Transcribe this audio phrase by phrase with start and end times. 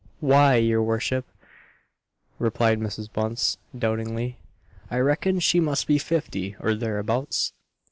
[0.19, 1.27] "Why, your worship,"
[2.39, 3.07] replied Mrs.
[3.13, 4.39] Bunce, doubtingly,
[4.89, 7.53] "I reckon she must be fifty or thereabouts!"